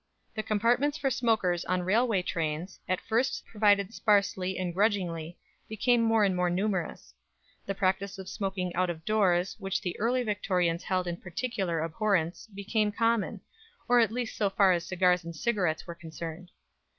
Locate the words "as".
14.71-14.87